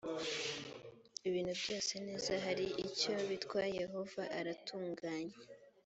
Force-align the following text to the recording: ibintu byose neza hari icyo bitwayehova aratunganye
ibintu 1.27 1.53
byose 1.61 1.93
neza 2.07 2.31
hari 2.45 2.65
icyo 2.85 3.13
bitwayehova 3.29 4.23
aratunganye 4.39 5.35